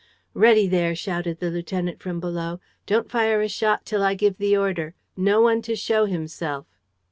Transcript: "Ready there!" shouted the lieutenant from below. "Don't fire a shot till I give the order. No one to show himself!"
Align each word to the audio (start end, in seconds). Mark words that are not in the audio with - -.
"Ready 0.33 0.67
there!" 0.67 0.95
shouted 0.95 1.39
the 1.39 1.51
lieutenant 1.51 1.99
from 2.01 2.19
below. 2.19 2.59
"Don't 2.87 3.11
fire 3.11 3.39
a 3.41 3.47
shot 3.47 3.85
till 3.85 4.01
I 4.01 4.15
give 4.15 4.39
the 4.39 4.57
order. 4.57 4.95
No 5.15 5.41
one 5.41 5.61
to 5.61 5.75
show 5.75 6.05
himself!" 6.05 6.65